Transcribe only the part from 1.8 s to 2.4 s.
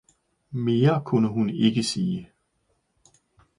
sige.